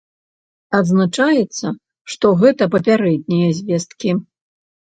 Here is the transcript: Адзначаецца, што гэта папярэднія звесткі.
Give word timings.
Адзначаецца, 0.79 1.67
што 2.13 2.33
гэта 2.41 2.63
папярэднія 2.77 3.49
звесткі. 3.59 4.11